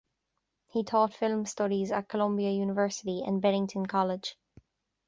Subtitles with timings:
[0.71, 4.35] He taught film studies at Columbia University and Bennington College.